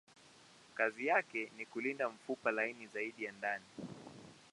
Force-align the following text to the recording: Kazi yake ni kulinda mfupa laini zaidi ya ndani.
Kazi 0.77 1.07
yake 1.07 1.51
ni 1.57 1.65
kulinda 1.65 2.09
mfupa 2.09 2.51
laini 2.51 2.87
zaidi 2.87 3.23
ya 3.23 3.31
ndani. 3.31 3.65